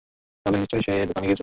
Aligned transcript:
তাহলে 0.45 0.57
নিশ্চয়ই 0.59 0.83
সে 0.83 0.93
দোকানে 1.05 1.25
গিয়েছিল। 1.25 1.39